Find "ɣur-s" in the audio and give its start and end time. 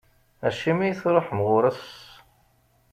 1.47-1.85